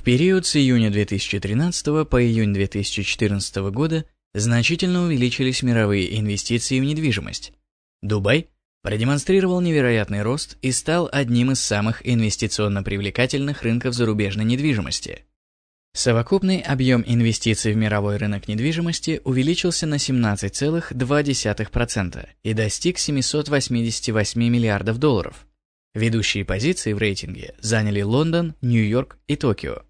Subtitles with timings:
[0.00, 7.52] В период с июня 2013 по июнь 2014 года значительно увеличились мировые инвестиции в недвижимость.
[8.00, 8.48] Дубай
[8.82, 15.26] продемонстрировал невероятный рост и стал одним из самых инвестиционно привлекательных рынков зарубежной недвижимости.
[15.92, 25.46] Совокупный объем инвестиций в мировой рынок недвижимости увеличился на 17,2% и достиг 788 миллиардов долларов.
[25.92, 29.82] Ведущие позиции в рейтинге заняли Лондон, Нью-Йорк и Токио.